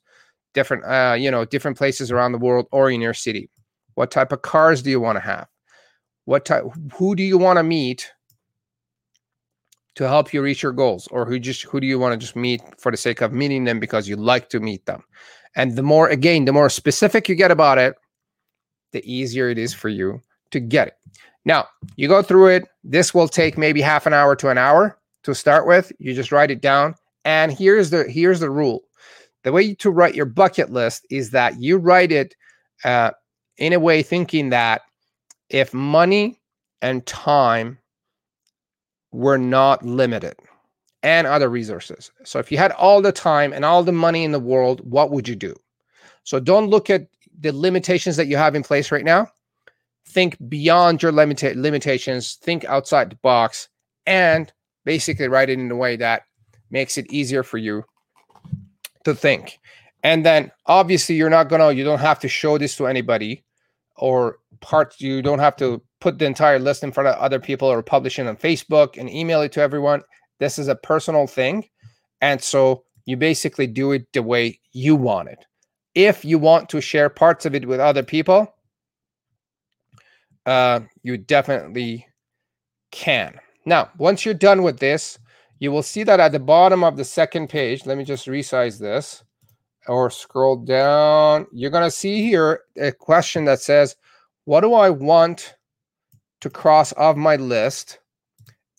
different, 0.53 0.85
uh, 0.85 1.15
you 1.17 1.31
know, 1.31 1.45
different 1.45 1.77
places 1.77 2.11
around 2.11 2.33
the 2.33 2.37
world 2.37 2.67
or 2.71 2.91
in 2.91 3.01
your 3.01 3.13
city. 3.13 3.49
What 3.95 4.11
type 4.11 4.31
of 4.31 4.41
cars 4.43 4.81
do 4.81 4.89
you 4.89 4.99
want 4.99 5.15
to 5.15 5.21
have? 5.21 5.47
What 6.25 6.45
type? 6.45 6.63
Who 6.95 7.15
do 7.15 7.23
you 7.23 7.37
want 7.37 7.57
to 7.57 7.63
meet 7.63 8.11
to 9.95 10.07
help 10.07 10.33
you 10.33 10.41
reach 10.41 10.63
your 10.63 10.71
goals, 10.71 11.07
or 11.07 11.25
who 11.25 11.39
just 11.39 11.63
who 11.63 11.79
do 11.79 11.87
you 11.87 11.99
want 11.99 12.13
to 12.13 12.17
just 12.17 12.35
meet 12.35 12.61
for 12.79 12.91
the 12.91 12.97
sake 12.97 13.21
of 13.21 13.33
meeting 13.33 13.65
them 13.65 13.79
because 13.79 14.07
you 14.07 14.15
like 14.15 14.49
to 14.49 14.59
meet 14.59 14.85
them? 14.85 15.03
And 15.55 15.75
the 15.75 15.83
more, 15.83 16.09
again, 16.09 16.45
the 16.45 16.53
more 16.53 16.69
specific 16.69 17.29
you 17.29 17.35
get 17.35 17.51
about 17.51 17.77
it, 17.77 17.95
the 18.91 19.03
easier 19.11 19.49
it 19.49 19.57
is 19.57 19.73
for 19.73 19.89
you 19.89 20.21
to 20.51 20.59
get 20.59 20.87
it. 20.87 20.93
Now, 21.45 21.67
you 21.95 22.07
go 22.07 22.21
through 22.21 22.47
it. 22.47 22.63
This 22.83 23.13
will 23.13 23.27
take 23.27 23.57
maybe 23.57 23.81
half 23.81 24.05
an 24.05 24.13
hour 24.13 24.35
to 24.37 24.49
an 24.49 24.57
hour 24.57 24.97
to 25.23 25.35
start 25.35 25.67
with. 25.67 25.91
You 25.99 26.13
just 26.13 26.31
write 26.31 26.51
it 26.51 26.61
down. 26.61 26.95
And 27.25 27.51
here's 27.51 27.89
the 27.89 28.05
here's 28.05 28.39
the 28.39 28.49
rule. 28.49 28.83
The 29.43 29.51
way 29.51 29.73
to 29.75 29.91
write 29.91 30.15
your 30.15 30.25
bucket 30.25 30.71
list 30.71 31.05
is 31.09 31.31
that 31.31 31.59
you 31.59 31.77
write 31.77 32.11
it 32.11 32.35
uh, 32.83 33.11
in 33.57 33.73
a 33.73 33.79
way 33.79 34.01
thinking 34.01 34.49
that 34.49 34.81
if 35.50 35.73
money 35.73 36.39
and 36.81 37.05
time 37.05 37.77
were 39.12 39.38
not 39.38 39.85
limited 39.85 40.35
and 41.03 41.27
other 41.27 41.50
resources. 41.50 42.12
So 42.23 42.39
if 42.39 42.51
you 42.51 42.57
had 42.57 42.71
all 42.71 43.01
the 43.01 43.12
time 43.12 43.53
and 43.53 43.63
all 43.63 43.83
the 43.83 43.91
money 43.91 44.23
in 44.23 44.31
the 44.31 44.39
world, 44.39 44.81
what 44.89 45.12
would 45.12 45.27
you 45.27 45.35
do? 45.35 45.55
So 46.23 46.39
don't 46.39 46.69
look 46.69 46.89
at 46.89 47.07
the 47.39 47.51
limitations 47.51 48.15
that 48.15 48.27
you 48.27 48.38
have 48.38 48.55
in 48.55 48.63
place 48.63 48.91
right 48.91 49.03
now. 49.03 49.27
Think 50.07 50.38
beyond 50.50 51.01
your 51.01 51.12
limita- 51.12 51.55
limitations, 51.55 52.35
think 52.35 52.65
outside 52.65 53.09
the 53.09 53.15
box, 53.17 53.69
and 54.05 54.51
basically 54.85 55.27
write 55.27 55.50
it 55.50 55.59
in 55.59 55.71
a 55.71 55.75
way 55.75 55.95
that 55.97 56.23
makes 56.71 56.97
it 56.97 57.12
easier 57.12 57.43
for 57.43 57.57
you 57.57 57.83
to 59.03 59.13
think. 59.13 59.59
And 60.03 60.25
then 60.25 60.51
obviously 60.65 61.15
you're 61.15 61.29
not 61.29 61.50
gonna, 61.50 61.71
you 61.71 61.83
don't 61.83 62.00
have 62.00 62.19
to 62.19 62.27
show 62.27 62.57
this 62.57 62.75
to 62.77 62.88
anybody 62.88 63.43
or 63.95 64.39
part, 64.63 65.00
you 65.00 65.22
don't 65.22 65.39
have 65.39 65.55
to 65.58 65.82
put 66.01 66.17
the 66.17 66.25
entire 66.25 66.58
list 66.58 66.84
in 66.84 66.91
front 66.91 67.10
of 67.10 67.15
other 67.15 67.39
people 67.39 67.67
or 67.67 67.84
publish 67.84 68.17
it 68.17 68.25
on 68.25 68.38
Facebook 68.38 68.98
and 68.98 69.10
email 69.10 69.41
it 69.41 69.51
to 69.51 69.62
everyone. 69.62 70.01
This 70.39 70.58
is 70.58 70.70
a 70.70 70.75
personal 70.75 71.27
thing. 71.27 71.65
And 72.22 72.41
so 72.41 72.86
you 73.05 73.17
basically 73.17 73.67
do 73.67 73.91
it 73.91 74.08
the 74.13 74.24
way 74.24 74.60
you 74.72 74.96
want 74.96 75.29
it. 75.29 75.46
If 75.93 76.25
you 76.25 76.39
want 76.39 76.70
to 76.70 76.82
share 76.82 77.10
parts 77.10 77.46
of 77.46 77.53
it 77.53 77.67
with 77.67 77.79
other 77.79 78.01
people, 78.01 78.55
uh, 80.46 80.79
you 81.03 81.17
definitely 81.17 82.08
can. 82.91 83.39
Now, 83.65 83.91
once 83.98 84.25
you're 84.25 84.34
done 84.34 84.63
with 84.63 84.79
this, 84.79 85.20
you 85.60 85.72
will 85.72 85.84
see 85.84 86.03
that 86.03 86.20
at 86.20 86.32
the 86.32 86.39
bottom 86.39 86.84
of 86.84 86.98
the 86.98 87.05
second 87.05 87.50
page, 87.50 87.86
let 87.86 87.98
me 87.98 88.03
just 88.03 88.27
resize 88.27 88.79
this 88.79 89.24
or 89.88 90.10
scroll 90.10 90.55
down. 90.55 91.48
You're 91.51 91.72
going 91.72 91.84
to 91.84 91.91
see 91.91 92.22
here 92.22 92.62
a 92.77 92.91
question 92.91 93.46
that 93.46 93.62
says, 93.62 93.96
What 94.45 94.62
do 94.62 94.73
I 94.73 94.89
want 94.89 95.55
to 96.41 96.50
cross 96.50 96.93
off 96.93 97.15
my 97.15 97.38
list 97.38 98.00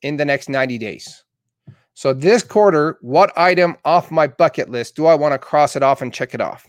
in 0.03 0.17
the 0.17 0.25
next 0.25 0.49
90 0.49 0.79
days? 0.79 1.25
So, 1.95 2.13
this 2.13 2.43
quarter, 2.43 2.99
what 3.01 3.37
item 3.39 3.77
off 3.85 4.11
my 4.11 4.27
bucket 4.27 4.69
list 4.69 4.97
do 4.97 5.07
I 5.07 5.15
want 5.15 5.33
to 5.33 5.39
cross 5.39 5.77
it 5.77 5.83
off 5.83 6.03
and 6.03 6.13
check 6.13 6.35
it 6.35 6.41
off? 6.41 6.69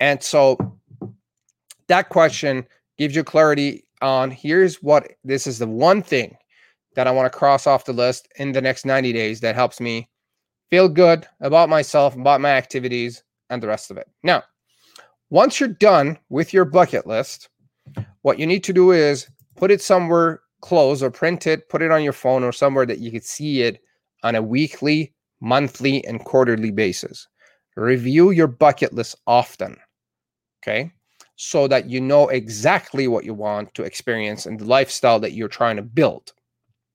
And 0.00 0.22
so, 0.22 0.58
that 1.88 2.08
question 2.08 2.66
gives 2.96 3.14
you 3.14 3.22
clarity 3.22 3.84
on 4.00 4.30
here's 4.30 4.82
what 4.82 5.12
this 5.22 5.46
is 5.46 5.58
the 5.58 5.66
one 5.66 6.02
thing 6.02 6.36
that 6.96 7.06
I 7.06 7.10
want 7.10 7.30
to 7.30 7.38
cross 7.38 7.66
off 7.66 7.84
the 7.84 7.92
list 7.92 8.28
in 8.36 8.52
the 8.52 8.62
next 8.62 8.86
90 8.86 9.12
days 9.12 9.40
that 9.40 9.54
helps 9.54 9.80
me 9.80 10.08
feel 10.70 10.88
good 10.88 11.26
about 11.40 11.68
myself, 11.68 12.16
about 12.16 12.40
my 12.40 12.50
activities, 12.50 13.22
and 13.50 13.62
the 13.62 13.68
rest 13.68 13.90
of 13.90 13.96
it. 13.96 14.08
Now, 14.22 14.42
once 15.30 15.60
you're 15.60 15.68
done 15.68 16.18
with 16.28 16.52
your 16.52 16.64
bucket 16.64 17.06
list, 17.06 17.48
what 18.22 18.38
you 18.38 18.46
need 18.46 18.64
to 18.64 18.72
do 18.72 18.92
is 18.92 19.28
put 19.56 19.70
it 19.70 19.82
somewhere 19.82 20.40
close 20.60 21.02
or 21.02 21.10
print 21.10 21.46
it, 21.46 21.68
put 21.68 21.82
it 21.82 21.90
on 21.90 22.02
your 22.02 22.12
phone 22.12 22.42
or 22.42 22.50
somewhere 22.50 22.86
that 22.86 22.98
you 22.98 23.10
can 23.10 23.20
see 23.20 23.60
it 23.60 23.80
on 24.22 24.34
a 24.34 24.42
weekly, 24.42 25.12
monthly, 25.40 26.04
and 26.06 26.24
quarterly 26.24 26.70
basis. 26.70 27.28
Review 27.76 28.30
your 28.30 28.46
bucket 28.46 28.94
list 28.94 29.16
often. 29.26 29.76
Okay. 30.62 30.90
So 31.36 31.68
that 31.68 31.90
you 31.90 32.00
know 32.00 32.28
exactly 32.28 33.08
what 33.08 33.24
you 33.24 33.34
want 33.34 33.74
to 33.74 33.82
experience 33.82 34.46
and 34.46 34.58
the 34.58 34.64
lifestyle 34.64 35.20
that 35.20 35.32
you're 35.32 35.48
trying 35.48 35.76
to 35.76 35.82
build. 35.82 36.32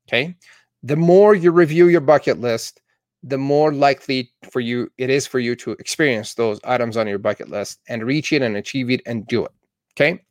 Okay. 0.07 0.35
The 0.81 0.95
more 0.95 1.35
you 1.35 1.51
review 1.51 1.89
your 1.89 2.01
bucket 2.01 2.39
list, 2.39 2.81
the 3.21 3.37
more 3.37 3.73
likely 3.73 4.31
for 4.49 4.61
you 4.61 4.89
it 4.97 5.09
is 5.09 5.27
for 5.27 5.39
you 5.39 5.55
to 5.57 5.71
experience 5.71 6.33
those 6.33 6.59
items 6.63 6.97
on 6.97 7.05
your 7.05 7.19
bucket 7.19 7.49
list 7.49 7.81
and 7.87 8.03
reach 8.03 8.33
it 8.33 8.41
and 8.41 8.57
achieve 8.57 8.89
it 8.89 9.01
and 9.05 9.27
do 9.27 9.45
it. 9.45 9.51
Okay. 9.93 10.23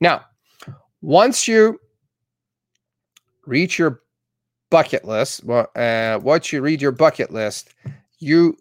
Now, 0.00 0.24
once 1.02 1.46
you 1.46 1.78
reach 3.46 3.78
your 3.78 4.02
bucket 4.70 5.04
list, 5.04 5.44
well, 5.44 5.68
uh, 5.76 6.18
once 6.22 6.52
you 6.52 6.60
read 6.60 6.82
your 6.82 6.92
bucket 6.92 7.32
list, 7.32 7.74
you 8.18 8.56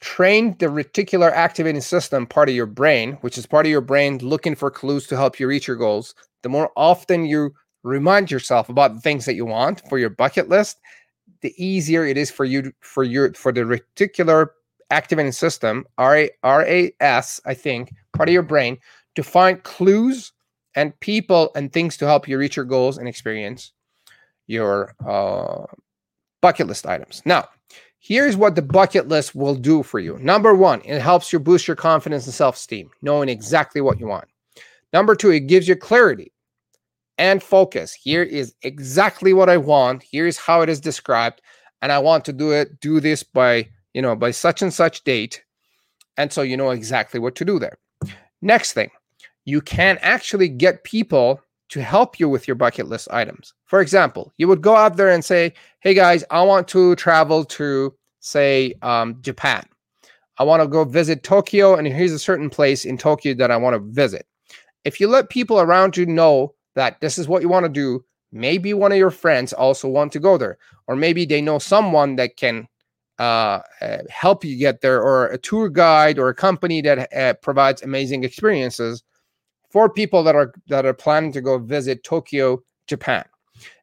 train 0.00 0.56
the 0.58 0.66
reticular 0.66 1.32
activating 1.32 1.80
system 1.80 2.26
part 2.26 2.48
of 2.48 2.54
your 2.54 2.66
brain, 2.66 3.12
which 3.22 3.38
is 3.38 3.46
part 3.46 3.66
of 3.66 3.70
your 3.70 3.80
brain 3.80 4.18
looking 4.18 4.54
for 4.54 4.70
clues 4.70 5.06
to 5.06 5.16
help 5.16 5.40
you 5.40 5.46
reach 5.46 5.66
your 5.66 5.76
goals. 5.76 6.14
The 6.42 6.48
more 6.48 6.70
often 6.76 7.24
you 7.24 7.54
remind 7.82 8.30
yourself 8.30 8.68
about 8.68 8.94
the 8.94 9.00
things 9.00 9.24
that 9.24 9.34
you 9.34 9.46
want 9.46 9.82
for 9.88 9.98
your 9.98 10.10
bucket 10.10 10.48
list, 10.48 10.78
the 11.40 11.54
easier 11.62 12.04
it 12.04 12.16
is 12.16 12.30
for 12.30 12.44
you 12.44 12.72
for 12.80 13.04
your 13.04 13.32
for 13.34 13.52
the 13.52 13.60
reticular 13.60 14.48
activating 14.90 15.32
system, 15.32 15.84
RAS, 15.98 17.40
I 17.46 17.54
think, 17.54 17.92
part 18.12 18.28
of 18.28 18.32
your 18.32 18.42
brain, 18.42 18.78
to 19.14 19.22
find 19.22 19.62
clues 19.62 20.32
and 20.74 20.98
people 21.00 21.50
and 21.54 21.72
things 21.72 21.96
to 21.98 22.06
help 22.06 22.28
you 22.28 22.38
reach 22.38 22.56
your 22.56 22.64
goals 22.64 22.98
and 22.98 23.08
experience 23.08 23.72
your 24.46 24.94
uh, 25.06 25.64
bucket 26.42 26.66
list 26.66 26.86
items. 26.86 27.22
Now, 27.24 27.48
here's 27.98 28.36
what 28.36 28.54
the 28.54 28.62
bucket 28.62 29.08
list 29.08 29.34
will 29.34 29.54
do 29.54 29.82
for 29.82 29.98
you. 29.98 30.18
Number 30.18 30.54
one, 30.54 30.82
it 30.84 31.00
helps 31.00 31.32
you 31.32 31.38
boost 31.38 31.66
your 31.66 31.76
confidence 31.76 32.26
and 32.26 32.34
self 32.34 32.56
esteem, 32.56 32.90
knowing 33.02 33.28
exactly 33.28 33.80
what 33.80 34.00
you 34.00 34.06
want. 34.06 34.28
Number 34.92 35.14
two, 35.14 35.30
it 35.30 35.46
gives 35.48 35.66
you 35.66 35.76
clarity 35.76 36.32
and 37.18 37.42
focus. 37.42 37.94
Here 37.94 38.22
is 38.22 38.54
exactly 38.62 39.32
what 39.32 39.48
I 39.48 39.56
want. 39.56 40.04
Here's 40.08 40.36
how 40.36 40.60
it 40.62 40.68
is 40.68 40.80
described. 40.80 41.40
And 41.82 41.92
I 41.92 41.98
want 41.98 42.24
to 42.26 42.32
do 42.32 42.52
it, 42.52 42.80
do 42.80 43.00
this 43.00 43.22
by, 43.22 43.68
you 43.92 44.02
know, 44.02 44.16
by 44.16 44.30
such 44.30 44.62
and 44.62 44.72
such 44.72 45.04
date. 45.04 45.44
And 46.16 46.32
so 46.32 46.42
you 46.42 46.56
know 46.56 46.70
exactly 46.70 47.20
what 47.20 47.34
to 47.36 47.44
do 47.44 47.58
there. 47.58 47.78
Next 48.40 48.72
thing, 48.72 48.90
you 49.44 49.60
can 49.60 49.98
actually 50.00 50.48
get 50.48 50.84
people 50.84 51.40
to 51.70 51.82
help 51.82 52.20
you 52.20 52.28
with 52.28 52.46
your 52.46 52.54
bucket 52.54 52.88
list 52.88 53.08
items. 53.10 53.54
For 53.64 53.80
example, 53.80 54.32
you 54.36 54.48
would 54.48 54.62
go 54.62 54.76
out 54.76 54.96
there 54.96 55.10
and 55.10 55.24
say, 55.24 55.52
Hey 55.80 55.94
guys, 55.94 56.24
I 56.30 56.42
want 56.42 56.68
to 56.68 56.94
travel 56.96 57.44
to, 57.46 57.94
say, 58.20 58.74
um, 58.82 59.20
Japan. 59.22 59.64
I 60.38 60.44
want 60.44 60.62
to 60.62 60.68
go 60.68 60.84
visit 60.84 61.22
Tokyo, 61.22 61.76
and 61.76 61.86
here's 61.86 62.12
a 62.12 62.18
certain 62.18 62.50
place 62.50 62.84
in 62.84 62.98
Tokyo 62.98 63.34
that 63.34 63.50
I 63.50 63.56
want 63.56 63.74
to 63.74 63.92
visit. 63.92 64.26
If 64.84 65.00
you 65.00 65.08
let 65.08 65.30
people 65.30 65.60
around 65.60 65.96
you 65.96 66.06
know 66.06 66.54
that 66.74 67.00
this 67.00 67.18
is 67.18 67.28
what 67.28 67.42
you 67.42 67.48
want 67.48 67.64
to 67.64 67.70
do, 67.70 68.04
maybe 68.32 68.74
one 68.74 68.90
of 68.90 68.98
your 68.98 69.12
friends 69.12 69.52
also 69.52 69.88
want 69.88 70.12
to 70.12 70.20
go 70.20 70.36
there, 70.36 70.58
or 70.88 70.96
maybe 70.96 71.24
they 71.24 71.40
know 71.40 71.58
someone 71.58 72.16
that 72.16 72.36
can 72.36 72.66
uh, 73.20 73.60
uh, 73.80 73.98
help 74.10 74.44
you 74.44 74.58
get 74.58 74.80
there, 74.80 75.00
or 75.00 75.26
a 75.26 75.38
tour 75.38 75.68
guide 75.68 76.18
or 76.18 76.28
a 76.28 76.34
company 76.34 76.80
that 76.82 77.12
uh, 77.12 77.34
provides 77.34 77.82
amazing 77.82 78.24
experiences 78.24 79.04
for 79.74 79.88
people 79.90 80.22
that 80.22 80.36
are 80.36 80.54
that 80.68 80.86
are 80.86 80.94
planning 80.94 81.32
to 81.32 81.40
go 81.40 81.58
visit 81.58 82.04
Tokyo, 82.04 82.62
Japan. 82.86 83.24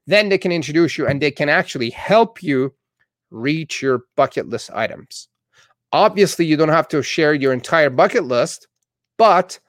Then 0.08 0.30
they 0.30 0.38
can 0.38 0.54
introduce 0.54 0.98
you, 0.98 1.06
and 1.06 1.22
they 1.22 1.32
can 1.32 1.50
actually 1.50 1.90
help 1.90 2.42
you 2.42 2.74
reach 3.30 3.82
your 3.82 4.04
bucket 4.16 4.48
list 4.48 4.72
items. 4.72 5.28
Obviously, 5.92 6.46
you 6.46 6.56
don't 6.56 6.70
have 6.70 6.88
to 6.88 7.04
share 7.04 7.34
your 7.34 7.52
entire 7.52 7.90
bucket 7.90 8.24
list, 8.24 8.70
but 9.18 9.60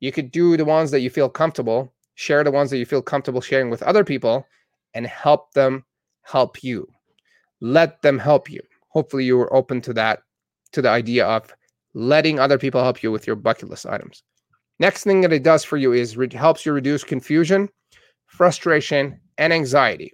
you 0.00 0.10
could 0.10 0.32
do 0.32 0.56
the 0.56 0.64
ones 0.64 0.90
that 0.90 1.00
you 1.00 1.10
feel 1.10 1.28
comfortable 1.28 1.92
share 2.16 2.42
the 2.42 2.50
ones 2.50 2.68
that 2.70 2.78
you 2.78 2.84
feel 2.84 3.00
comfortable 3.00 3.40
sharing 3.40 3.70
with 3.70 3.80
other 3.84 4.02
people 4.02 4.44
and 4.94 5.06
help 5.06 5.52
them 5.52 5.84
help 6.22 6.64
you 6.64 6.84
let 7.60 8.02
them 8.02 8.18
help 8.18 8.50
you 8.50 8.60
hopefully 8.88 9.24
you 9.24 9.36
were 9.38 9.54
open 9.54 9.80
to 9.80 9.92
that 9.92 10.22
to 10.72 10.82
the 10.82 10.88
idea 10.88 11.24
of 11.24 11.54
letting 11.94 12.40
other 12.40 12.58
people 12.58 12.82
help 12.82 13.04
you 13.04 13.12
with 13.12 13.24
your 13.24 13.36
bucket 13.36 13.68
list 13.68 13.86
items 13.86 14.24
next 14.78 15.04
thing 15.04 15.20
that 15.20 15.32
it 15.32 15.42
does 15.42 15.64
for 15.64 15.76
you 15.76 15.92
is 15.92 16.16
it 16.16 16.32
helps 16.32 16.64
you 16.64 16.72
reduce 16.72 17.04
confusion 17.04 17.68
frustration 18.26 19.20
and 19.38 19.52
anxiety 19.52 20.12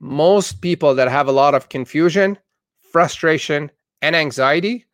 most 0.00 0.60
people 0.60 0.94
that 0.94 1.08
have 1.08 1.28
a 1.28 1.32
lot 1.32 1.54
of 1.54 1.68
confusion 1.68 2.38
frustration 2.92 3.70
and 4.00 4.16
anxiety 4.16 4.84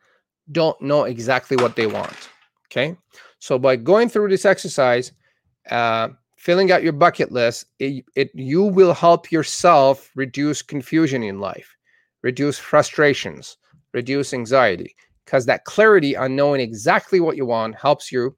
don't 0.51 0.79
know 0.81 1.03
exactly 1.03 1.57
what 1.57 1.75
they 1.75 1.87
want 1.87 2.29
okay 2.67 2.95
so 3.39 3.57
by 3.57 3.75
going 3.75 4.09
through 4.09 4.29
this 4.29 4.45
exercise 4.45 5.11
uh, 5.69 6.09
filling 6.39 6.71
out 6.71 6.83
your 6.83 6.93
bucket 6.93 7.31
list, 7.31 7.65
it, 7.79 8.05
it 8.15 8.31
you 8.33 8.63
will 8.63 8.93
help 8.93 9.31
yourself 9.31 10.09
reduce 10.15 10.61
confusion 10.61 11.21
in 11.21 11.39
life. 11.39 11.75
reduce 12.21 12.59
frustrations, 12.59 13.57
reduce 13.93 14.33
anxiety, 14.33 14.93
because 15.29 15.45
that 15.45 15.63
clarity 15.65 16.17
on 16.17 16.35
knowing 16.35 16.59
exactly 16.59 17.19
what 17.19 17.37
you 17.37 17.45
want 17.45 17.75
helps 17.75 18.11
you 18.11 18.35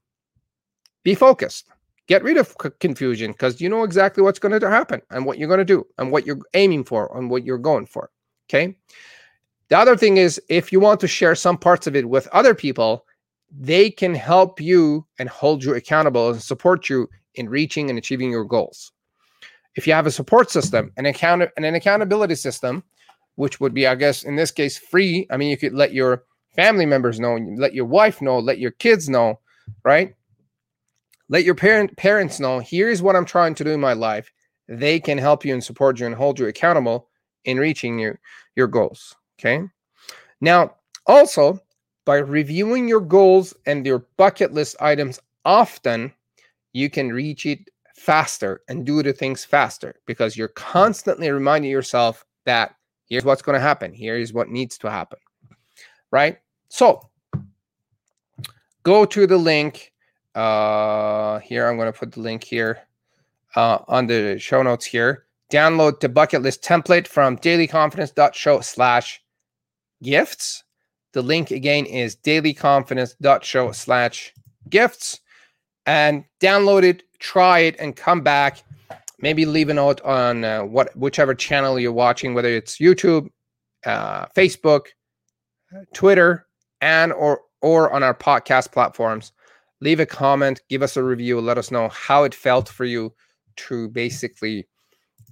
be 1.04 1.16
focused. 1.16 1.70
Get 2.08 2.22
rid 2.22 2.36
of 2.36 2.58
confusion 2.80 3.32
because 3.32 3.62
you 3.62 3.70
know 3.70 3.84
exactly 3.84 4.22
what's 4.22 4.40
going 4.40 4.60
to 4.60 4.70
happen 4.70 5.02
and 5.10 5.26
what 5.26 5.38
you're 5.38 5.48
going 5.48 5.60
to 5.60 5.66
do 5.66 5.88
and 5.98 6.12
what 6.12 6.26
you're 6.26 6.42
aiming 6.54 6.84
for 6.84 7.18
and 7.18 7.30
what 7.30 7.46
you're 7.46 7.58
going 7.58 7.86
for. 7.86 8.12
Okay. 8.50 8.76
The 9.70 9.78
other 9.78 9.96
thing 9.96 10.18
is, 10.18 10.42
if 10.50 10.74
you 10.74 10.82
want 10.82 11.00
to 11.00 11.08
share 11.08 11.34
some 11.34 11.58
parts 11.58 11.88
of 11.88 11.96
it 11.96 12.10
with 12.10 12.28
other 12.34 12.54
people, 12.54 13.06
they 13.50 13.90
can 13.90 14.14
help 14.14 14.60
you 14.60 15.06
and 15.18 15.30
hold 15.30 15.64
you 15.64 15.74
accountable 15.76 16.32
and 16.32 16.42
support 16.42 16.90
you 16.90 17.08
in 17.36 17.48
reaching 17.48 17.90
and 17.90 17.98
achieving 17.98 18.32
your 18.32 18.44
goals. 18.44 18.92
If 19.76 19.88
you 19.88 19.94
have 19.94 20.08
a 20.08 20.12
support 20.12 20.52
system, 20.52 20.92
an 20.98 21.06
account 21.06 21.44
and 21.56 21.66
an 21.66 21.76
accountability 21.76 22.36
system, 22.36 22.84
which 23.36 23.62
would 23.62 23.74
be, 23.74 23.88
I 23.88 23.96
guess, 23.96 24.24
in 24.24 24.36
this 24.36 24.52
case, 24.52 24.78
free. 24.78 25.26
I 25.32 25.38
mean, 25.38 25.50
you 25.50 25.58
could 25.58 25.74
let 25.74 25.94
your 25.94 26.26
family 26.56 26.86
members 26.86 27.20
know, 27.20 27.38
let 27.58 27.74
your 27.74 27.86
wife 27.86 28.22
know, 28.22 28.40
let 28.40 28.60
your 28.60 28.72
kids 28.72 29.10
know, 29.10 29.40
right? 29.84 30.16
Let 31.30 31.44
your 31.44 31.56
parent 31.56 31.96
parents 31.98 32.40
know, 32.40 32.60
here's 32.60 33.02
what 33.02 33.16
I'm 33.16 33.26
trying 33.26 33.56
to 33.56 33.64
do 33.64 33.72
in 33.72 33.80
my 33.80 33.94
life. 33.94 34.32
They 34.68 35.00
can 35.00 35.18
help 35.18 35.46
you 35.46 35.54
and 35.54 35.64
support 35.64 36.00
you 36.00 36.06
and 36.06 36.16
hold 36.16 36.40
you 36.40 36.48
accountable 36.48 37.08
in 37.46 37.58
reaching 37.58 38.00
your, 38.00 38.20
your 38.56 38.68
goals. 38.68 39.16
Okay. 39.40 39.64
Now, 40.42 40.76
also 41.08 41.60
by 42.06 42.18
reviewing 42.18 42.88
your 42.88 43.02
goals 43.02 43.54
and 43.66 43.86
your 43.86 44.06
bucket 44.18 44.54
list 44.54 44.76
items 44.80 45.20
often, 45.46 46.14
you 46.74 46.90
can 46.90 47.12
reach 47.12 47.46
it 47.46 47.60
faster 47.96 48.62
and 48.68 48.86
do 48.86 49.04
the 49.04 49.14
things 49.14 49.46
faster 49.46 49.96
because 50.06 50.36
you're 50.36 50.48
constantly 50.50 51.30
reminding 51.30 51.70
yourself 51.70 52.26
that 52.46 52.76
here's 53.08 53.26
what's 53.26 53.42
going 53.42 53.56
to 53.56 53.62
happen, 53.62 53.94
here 53.94 54.18
is 54.18 54.34
what 54.34 54.50
needs 54.50 54.78
to 54.80 54.90
happen. 54.90 55.20
Right? 56.12 56.40
So, 56.70 57.10
go 58.84 59.06
to 59.06 59.28
the 59.28 59.38
link 59.38 59.92
uh 60.34 61.40
here 61.40 61.68
i'm 61.68 61.76
going 61.76 61.92
to 61.92 62.00
put 62.00 62.14
the 62.14 62.22
link 62.22 62.42
here 62.42 62.80
uh 63.58 63.80
on 63.90 64.08
the 64.08 64.40
show 64.40 64.64
notes 64.64 64.86
here 64.86 65.26
download 65.52 66.00
the 66.00 66.10
bucket 66.10 66.42
list 66.42 66.64
template 66.64 67.06
from 67.06 67.38
dailyconfidence.show 67.38 68.62
slash 68.62 69.22
gifts. 70.02 70.64
The 71.12 71.22
link 71.22 71.52
again 71.52 71.86
is 71.86 72.16
dailyconfidence.show 72.16 73.74
slash 73.74 74.34
gifts. 74.70 75.20
And 75.86 76.24
download 76.40 76.84
it, 76.84 77.04
try 77.20 77.60
it, 77.60 77.76
and 77.80 77.96
come 77.96 78.22
back. 78.22 78.64
Maybe 79.20 79.46
leave 79.46 79.70
a 79.70 79.74
note 79.74 80.02
on 80.02 80.44
uh, 80.44 80.64
what 80.64 80.96
whichever 80.96 81.36
channel 81.36 81.80
you're 81.80 81.92
watching, 81.92 82.34
whether 82.34 82.50
it's 82.50 82.78
YouTube, 82.78 83.30
uh, 83.86 84.28
Facebook, 84.28 84.88
Twitter, 85.94 86.46
and 86.82 87.14
or 87.14 87.42
or 87.62 87.92
on 87.92 88.04
our 88.04 88.14
podcast 88.14 88.72
platforms. 88.72 89.32
Leave 89.82 90.00
a 90.00 90.06
comment, 90.06 90.62
give 90.70 90.84
us 90.84 90.96
a 90.96 91.04
review, 91.04 91.42
let 91.42 91.58
us 91.58 91.72
know 91.72 91.90
how 91.90 92.24
it 92.24 92.36
felt 92.36 92.70
for 92.70 92.86
you 92.86 93.12
to 93.56 93.90
basically 93.90 94.68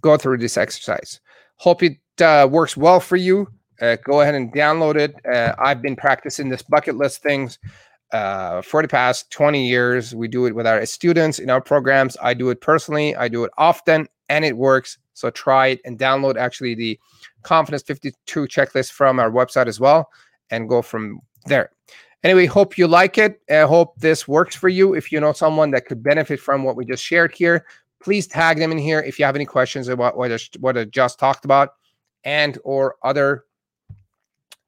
go 0.02 0.18
through 0.18 0.38
this 0.40 0.58
exercise. 0.58 1.20
Hope 1.58 1.84
it 1.84 1.98
uh, 2.20 2.48
works 2.50 2.76
well 2.76 3.00
for 3.00 3.16
you 3.16 3.48
uh, 3.82 3.98
go 4.04 4.22
ahead 4.22 4.36
and 4.36 4.52
download 4.54 4.96
it. 4.96 5.16
Uh, 5.26 5.54
I've 5.58 5.82
been 5.82 5.96
practicing 5.96 6.50
this 6.50 6.62
bucket 6.62 6.96
list 6.98 7.22
things 7.22 7.60
uh, 8.12 8.62
for 8.62 8.82
the 8.82 8.88
past 8.88 9.32
20 9.32 9.68
years. 9.68 10.16
We 10.16 10.28
do 10.28 10.46
it 10.46 10.56
with 10.56 10.68
our 10.68 10.86
students 10.86 11.40
in 11.40 11.50
our 11.50 11.62
programs. 11.62 12.18
I 12.22 12.34
do 12.34 12.50
it 12.50 12.62
personally, 12.62 13.16
I 13.16 13.28
do 13.28 13.44
it 13.44 13.52
often, 13.58 14.08
and 14.28 14.44
it 14.44 14.58
works. 14.58 14.98
So 15.14 15.30
try 15.30 15.68
it 15.68 15.82
and 15.86 15.98
download 15.98 16.38
actually 16.38 16.76
the 16.76 17.00
Confidence 17.44 17.84
52 17.84 18.42
checklist 18.48 18.92
from 18.92 19.20
our 19.20 19.32
website 19.32 19.68
as 19.68 19.80
well 19.80 20.10
and 20.52 20.70
go 20.70 20.82
from 20.82 21.20
there. 21.46 21.72
Anyway, 22.24 22.46
hope 22.46 22.78
you 22.78 22.88
like 22.88 23.18
it. 23.18 23.42
I 23.50 23.62
hope 23.62 23.98
this 23.98 24.28
works 24.28 24.56
for 24.56 24.68
you. 24.68 24.94
If 24.94 25.12
you 25.12 25.20
know 25.20 25.32
someone 25.32 25.72
that 25.72 25.86
could 25.86 26.04
benefit 26.04 26.40
from 26.40 26.64
what 26.64 26.76
we 26.76 26.86
just 26.86 27.04
shared 27.04 27.34
here, 27.34 27.66
please 28.02 28.28
tag 28.28 28.58
them 28.58 28.72
in 28.72 28.78
here 28.78 29.00
if 29.00 29.20
you 29.20 29.26
have 29.26 29.36
any 29.36 29.46
questions 29.46 29.88
about 29.88 30.18
what 30.18 30.32
I, 30.32 30.38
what 30.60 30.78
I 30.78 30.86
just 30.86 31.18
talked 31.20 31.46
about 31.46 31.76
and 32.24 32.58
or 32.64 32.96
other 33.04 33.46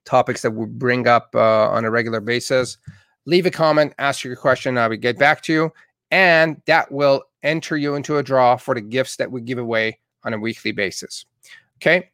topics 0.06 0.42
that 0.42 0.52
we 0.52 0.66
bring 0.66 1.08
up 1.08 1.30
uh, 1.36 1.70
on 1.70 1.86
a 1.86 1.92
regular 1.92 2.22
basis. 2.22 2.78
Leave 3.26 3.46
a 3.46 3.52
comment, 3.52 3.94
ask 4.00 4.24
your 4.24 4.36
question, 4.36 4.78
I 4.78 4.88
will 4.88 4.98
get 4.98 5.20
back 5.20 5.42
to 5.44 5.54
you, 5.54 5.74
and 6.10 6.62
that 6.66 6.92
will 6.92 7.24
enter 7.44 7.78
you 7.78 7.96
into 7.96 8.18
a 8.18 8.24
draw 8.24 8.56
for 8.56 8.76
the 8.76 8.82
gifts 8.82 9.18
that 9.18 9.32
we 9.32 9.42
give 9.42 9.58
away 9.58 10.00
on 10.24 10.34
a 10.34 10.40
weekly 10.40 10.72
basis. 10.72 11.26
Okay. 11.78 12.11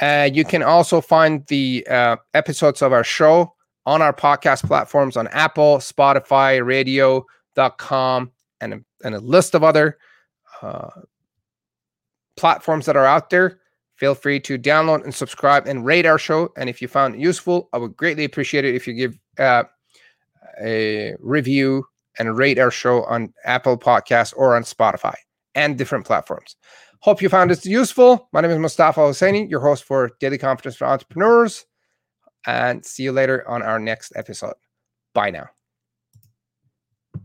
Uh, 0.00 0.28
you 0.32 0.44
can 0.44 0.62
also 0.62 1.00
find 1.00 1.46
the 1.46 1.86
uh, 1.90 2.16
episodes 2.34 2.80
of 2.82 2.92
our 2.92 3.04
show 3.04 3.54
on 3.86 4.02
our 4.02 4.12
podcast 4.12 4.66
platforms 4.66 5.16
on 5.16 5.28
Apple, 5.28 5.78
Spotify, 5.78 6.64
radio.com, 6.64 8.30
and 8.60 8.74
a, 8.74 8.80
and 9.04 9.14
a 9.14 9.20
list 9.20 9.54
of 9.54 9.64
other 9.64 9.98
uh, 10.62 10.88
platforms 12.36 12.86
that 12.86 12.96
are 12.96 13.06
out 13.06 13.30
there. 13.30 13.60
Feel 13.96 14.14
free 14.14 14.40
to 14.40 14.58
download 14.58 15.04
and 15.04 15.14
subscribe 15.14 15.66
and 15.66 15.84
rate 15.84 16.06
our 16.06 16.18
show. 16.18 16.50
And 16.56 16.70
if 16.70 16.80
you 16.80 16.88
found 16.88 17.14
it 17.14 17.20
useful, 17.20 17.68
I 17.72 17.78
would 17.78 17.96
greatly 17.96 18.24
appreciate 18.24 18.64
it 18.64 18.74
if 18.74 18.86
you 18.86 18.94
give 18.94 19.18
uh, 19.38 19.64
a 20.62 21.14
review 21.18 21.84
and 22.18 22.36
rate 22.36 22.58
our 22.58 22.70
show 22.70 23.04
on 23.04 23.32
Apple 23.44 23.78
Podcasts 23.78 24.32
or 24.36 24.56
on 24.56 24.62
Spotify 24.62 25.14
and 25.54 25.76
different 25.76 26.06
platforms. 26.06 26.56
Hope 27.00 27.22
you 27.22 27.30
found 27.30 27.50
this 27.50 27.64
useful. 27.64 28.28
My 28.32 28.42
name 28.42 28.50
is 28.50 28.58
Mostafa 28.58 28.96
Hosseini, 28.96 29.48
your 29.48 29.60
host 29.60 29.84
for 29.84 30.10
Daily 30.20 30.36
Confidence 30.36 30.76
for 30.76 30.86
Entrepreneurs. 30.86 31.64
And 32.46 32.84
see 32.84 33.04
you 33.04 33.12
later 33.12 33.48
on 33.48 33.62
our 33.62 33.78
next 33.78 34.12
episode. 34.16 34.54
Bye 35.14 35.30
now. 35.30 35.48